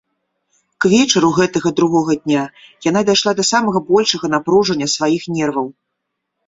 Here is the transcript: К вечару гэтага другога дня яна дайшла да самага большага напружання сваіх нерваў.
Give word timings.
К 0.85 0.89
вечару 0.93 1.29
гэтага 1.39 1.73
другога 1.81 2.17
дня 2.23 2.43
яна 2.89 3.05
дайшла 3.11 3.31
да 3.41 3.49
самага 3.51 3.79
большага 3.93 4.25
напружання 4.37 4.93
сваіх 4.97 5.33
нерваў. 5.39 5.67